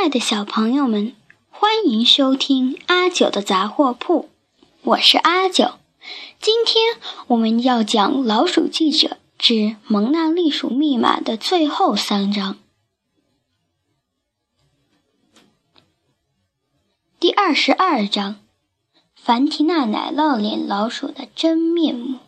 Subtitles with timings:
[0.00, 1.14] 亲爱的小朋友们，
[1.50, 4.30] 欢迎收听阿九的杂货铺，
[4.80, 5.74] 我是阿九。
[6.40, 12.56] 今天我们要讲《老鼠记者之蒙娜丽鼠密码》的最后三章。
[17.18, 18.40] 第二十二章：
[19.14, 22.20] 凡提娜奶酪脸老鼠的真面目。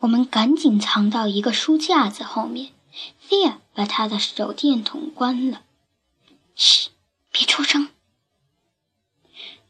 [0.00, 2.72] 我们赶紧藏到一个书架子后面。
[3.20, 5.62] 菲亚把他的手电筒关了。
[6.56, 6.88] 嘘，
[7.30, 7.88] 别出声。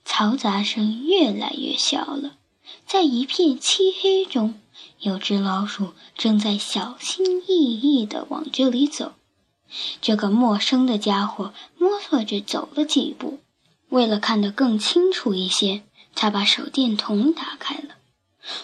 [0.06, 2.36] 嘈杂声越来越小了，
[2.86, 4.58] 在一片漆黑中，
[5.00, 9.14] 有只老鼠正在小心翼翼地往这里走。
[10.00, 13.40] 这个陌生的家伙摸索着走了几步，
[13.88, 15.82] 为了看得更清楚一些，
[16.14, 17.96] 他把手电筒打开了。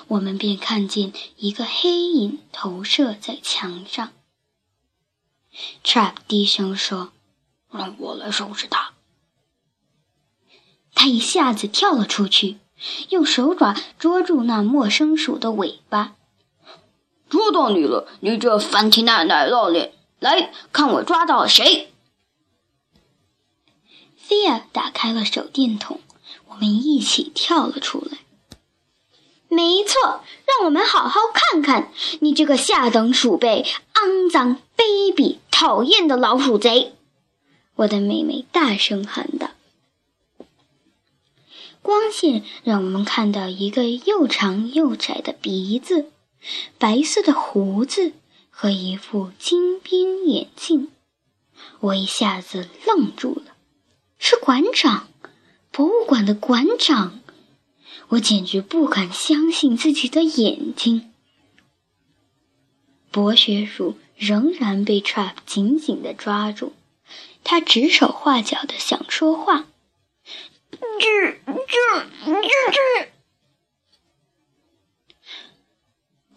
[0.06, 4.12] 我们便看见一个黑影投射在墙上。
[5.84, 7.12] Trap 低声说
[7.70, 8.92] ：“让我来收拾他。”
[10.94, 12.58] 他一下子跳了出去，
[13.10, 16.14] 用手爪捉住那陌生鼠的尾巴。
[17.28, 19.94] “捉到你了，你这反提奶奶酪脸！
[20.18, 21.92] 来看我抓到了谁！”
[24.16, 26.00] 菲亚打开了手电筒，
[26.46, 28.18] 我们一起跳了出来。
[29.48, 36.94] 没错，让我们好好看看你这个下等鼠辈，肮脏、卑鄙、讨厌的老鼠贼！
[37.76, 39.50] 我的妹妹大声喊道。
[41.82, 46.10] 光线让我们看到一个又长又窄的鼻子，
[46.78, 48.12] 白色的胡子
[48.50, 50.90] 和一副金边眼镜。
[51.78, 53.52] 我一下子愣住了，
[54.18, 55.06] 是馆长，
[55.70, 57.20] 博物馆的馆长。
[58.08, 61.11] 我简直不敢相信自己的眼睛。
[63.12, 66.72] 博学鼠仍然被 Trap 紧紧地抓住，
[67.44, 69.66] 他指手画脚的想说话。
[70.98, 71.76] 这、这、
[72.24, 73.08] 这、这……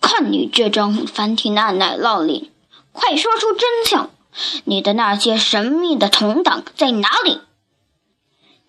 [0.01, 2.51] 看你这张凡提娜奶酪脸，
[2.91, 4.11] 快说出真相！
[4.65, 7.39] 你的那些神秘的同党在哪里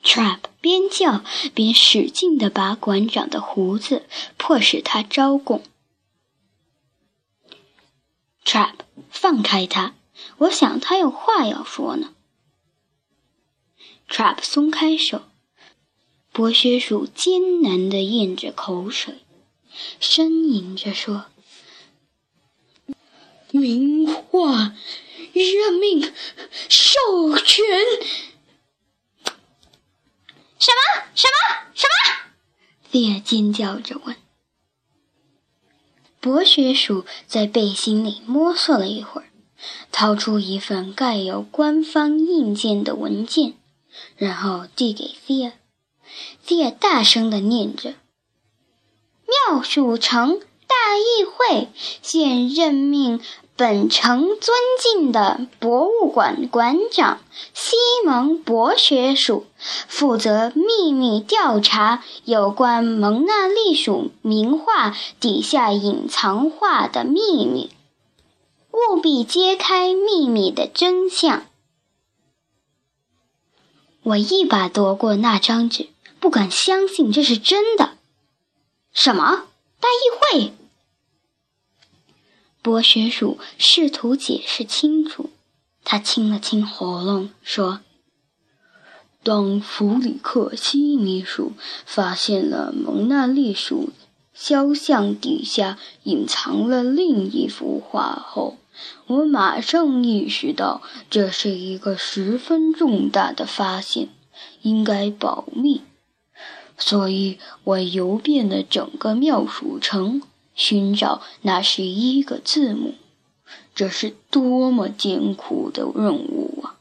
[0.05, 4.07] ？Trap 边叫边使劲地拔馆长的胡子，
[4.37, 5.63] 迫使他招供。
[8.47, 8.75] Trap，
[9.11, 9.97] 放开他！
[10.39, 12.15] 我想他有话要说呢。
[14.09, 15.23] Trap 松开手，
[16.31, 19.25] 博学鼠艰难地咽着口水，
[20.01, 21.27] 呻吟着说
[23.51, 24.77] ：“名画，
[25.33, 26.15] 任命，
[26.69, 27.65] 授权。”
[30.61, 31.05] 什么？
[31.17, 31.73] 什么？
[31.75, 32.31] 什么？
[32.89, 34.17] 菲尔尖叫着问。
[36.27, 39.29] 博学鼠在背心里摸索了一会儿，
[39.93, 43.55] 掏出一份盖有官方印件的文件，
[44.17, 45.53] 然后递给菲尔。
[46.41, 47.95] 菲尔大声地念着
[49.47, 51.69] ：“妙鼠城大议会
[52.03, 53.21] 现任命。”
[53.57, 57.21] 本城尊敬的博物馆馆长
[57.55, 57.75] 西
[58.05, 67.71] 蒙博学署负责秘密调查有关蒙娜丽鼠名画底下隐藏画的秘密，
[68.73, 71.47] 务必揭开秘密的真相。
[74.03, 75.89] 我一把夺过那张纸，
[76.21, 77.93] 不敢相信这是真的。
[78.93, 79.45] 什么？
[79.81, 80.53] 大议会？
[82.67, 85.31] 博学鼠试图解释清楚，
[85.85, 87.79] 他清了清喉咙说
[89.23, 91.53] ：“当弗里克西尼鼠
[91.85, 93.91] 发现了蒙娜丽鼠
[94.35, 98.57] 肖像底下隐藏了另一幅画后，
[99.07, 104.09] 我马上意识到这是一个十分重大的发现，
[104.63, 105.83] 应该保密，
[106.77, 110.21] 所以我游遍了整个妙鼠城。”
[110.57, 112.95] 寻找那十一个字母，
[113.75, 116.81] 这是多么艰苦的任务啊！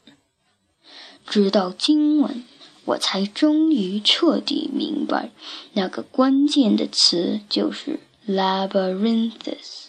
[1.26, 2.42] 直到今晚，
[2.86, 5.30] 我才终于彻底明白，
[5.74, 9.86] 那个关键的词就是 “labyrinthus”。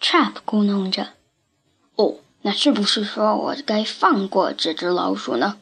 [0.00, 1.14] Trap 咕哝着
[1.96, 5.60] ：“哦，那是不是说我该放过这只老鼠呢？”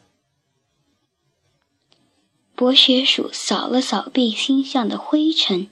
[2.55, 5.69] 博学鼠扫了扫背心上的灰尘，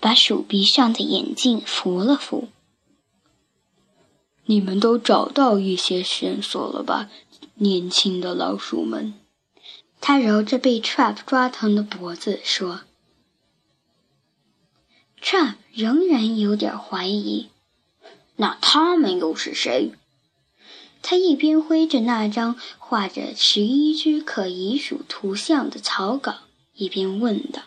[0.00, 2.48] 把鼠鼻上的眼镜扶了扶。
[4.46, 7.08] 你们都找到一些线索了吧，
[7.54, 9.14] 年轻的老鼠们？
[10.00, 12.80] 他揉着被 Trap 抓疼的脖子说。
[15.22, 17.48] Trap 仍然有点怀疑。
[18.36, 19.92] 那他们又是谁？
[21.06, 26.36] 他一边挥着那张画着十一只可疑鼠图像的草稿，
[26.72, 27.60] 一边问道：“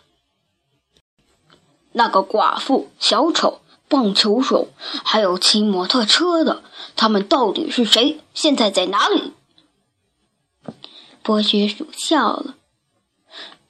[1.92, 4.70] 那个寡妇、小丑、棒球手，
[5.04, 6.64] 还有骑摩托车的，
[6.96, 8.18] 他们到底是谁？
[8.34, 9.32] 现在在哪里？”
[11.22, 12.56] 博学鼠笑了：“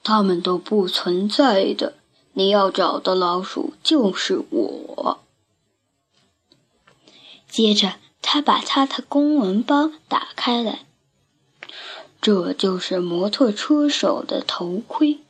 [0.02, 1.92] 他们都不存在的。
[2.32, 5.18] 你要找的老鼠就是我。”
[7.46, 7.96] 接着。
[8.30, 10.80] 他把他的公文包打开来，
[12.20, 15.20] 这就是摩托车手的头盔、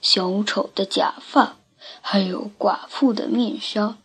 [0.00, 1.56] 小丑的假发，
[2.00, 3.96] 还有寡妇的面纱。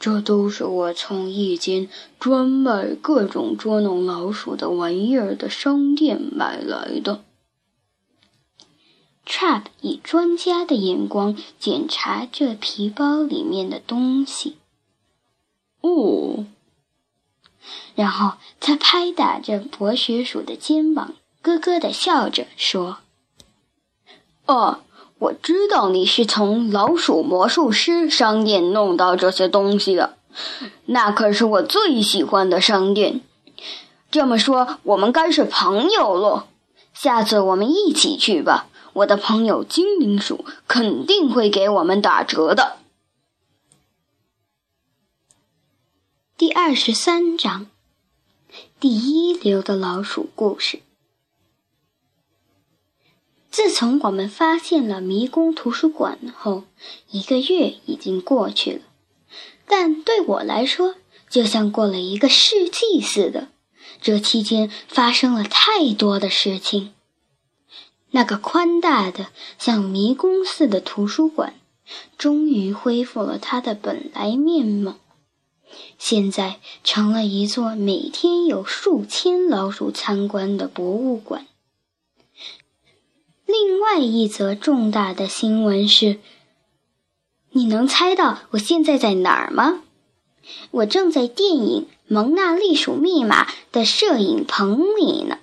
[0.00, 1.88] 这都是我从一间
[2.18, 7.22] 专卖各种捉弄老鼠的玩意儿的商店买来的。
[9.24, 14.56] Trap 以专家的眼光检查这皮包里面的东西。
[15.80, 16.46] 哦。
[17.94, 22.98] 然后他拍打着博学鼠的肩膀，咯咯地笑着说
[24.46, 24.80] ：“哦，
[25.18, 30.16] 我知道你是从老鼠魔术师商店弄到这些东西的，
[30.86, 33.20] 那可是我最喜欢的商店。
[34.10, 36.46] 这么说，我们该是朋友了。
[36.92, 42.78] 下次我们一起去吧，我的朋友精灵鼠肯定会给我们打折的。”
[46.40, 47.66] 第二十三章，
[48.80, 50.80] 第一流的老鼠故事。
[53.50, 56.64] 自从我们发现了迷宫图书馆后，
[57.10, 58.80] 一个月已经过去了，
[59.66, 60.94] 但对我来说，
[61.28, 63.48] 就像过了一个世纪似的。
[64.00, 66.94] 这期间发生了太多的事情。
[68.12, 69.26] 那个宽大的
[69.58, 71.60] 像迷宫似的图书馆，
[72.16, 74.96] 终于恢复了它的本来面貌。
[75.98, 81.46] 现在成了一座每天有数千老鼠参观的博物馆。
[83.46, 86.18] 另外一则重大的新闻是：
[87.50, 89.82] 你能猜到我现在在哪儿吗？
[90.70, 95.38] 我正在电影《蒙娜丽鼠密码》的摄影棚里呢。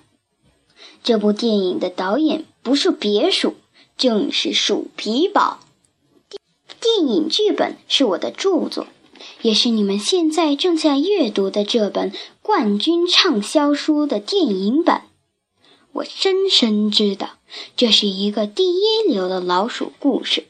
[1.02, 3.54] 这部电影的导演不是别鼠，
[3.96, 5.60] 正是鼠皮宝。
[6.80, 8.86] 电影剧本是我的著作。
[9.42, 12.12] 也是你们现在正在阅读的这本
[12.42, 15.08] 冠军畅销书的电影版。
[15.92, 17.38] 我深深知道，
[17.76, 20.46] 这是一个第一流的老鼠故事。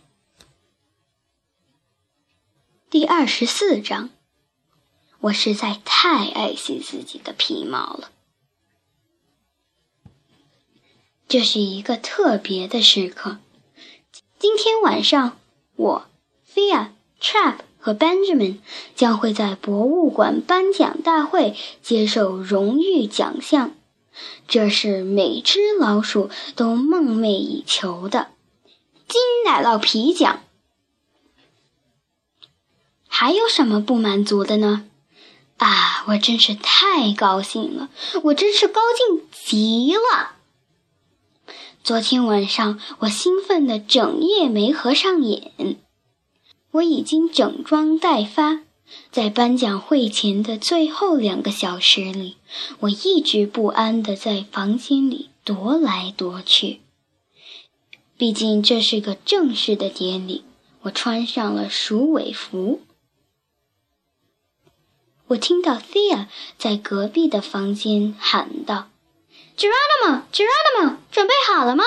[2.90, 4.10] 第二十四章，
[5.20, 8.10] 我实在太爱惜自己的皮毛了。
[11.28, 13.38] 这是一个特别的时刻。
[14.38, 15.38] 今天晚上，
[15.76, 16.06] 我、
[16.52, 17.67] Fia、Trap。
[17.88, 18.58] 和 Benjamin
[18.94, 23.70] 将会在博物馆颁奖大会接受荣誉奖项，
[24.46, 28.28] 这是每只老鼠都梦寐以求的
[29.08, 30.42] 金奶酪皮奖。
[33.06, 34.84] 还有什么不满足的呢？
[35.56, 37.88] 啊，我真是太高兴了，
[38.24, 40.32] 我真是高兴极了。
[41.82, 45.78] 昨天晚上我兴奋的整夜没合上眼。
[46.78, 48.60] 我已经整装待发，
[49.10, 52.36] 在颁奖会前的最后两个小时里，
[52.80, 56.80] 我一直不安地在房间里踱来踱去。
[58.16, 60.44] 毕竟这是个正式的典礼，
[60.82, 62.80] 我穿上了鼠尾服。
[65.28, 68.88] 我听到 Thea 在隔壁的房间喊道
[69.56, 71.84] ：“Geronimo，Geronimo，准备好了吗？”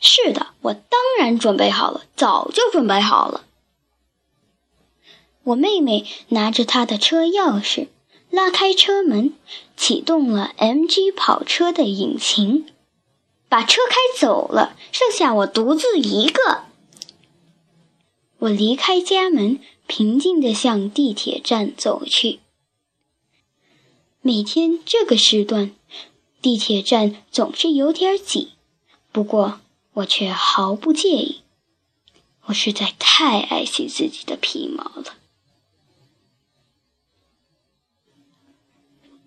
[0.00, 3.44] 是的，我当然准备好了，早就准备好了。
[5.44, 7.88] 我妹妹拿着她的车钥匙，
[8.30, 9.34] 拉开车门，
[9.76, 12.66] 启动了 MG 跑车的引擎，
[13.48, 16.64] 把车开走了，剩下我独自一个。
[18.38, 22.40] 我离开家门，平静地向地铁站走去。
[24.22, 25.72] 每天这个时段，
[26.40, 28.52] 地铁站总是有点挤，
[29.12, 29.60] 不过。
[29.94, 31.42] 我却毫不介意，
[32.46, 35.16] 我实在太爱惜自己的皮毛了。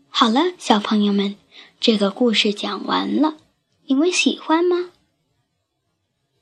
[0.10, 1.36] 好了，小朋友们，
[1.79, 3.36] 这个故事讲完了，
[3.86, 4.91] 你们喜欢吗？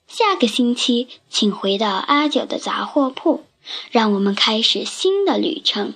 [0.08, 3.46] 下个星期请回到阿九的杂货铺，
[3.90, 5.94] 让我们开始新的旅程。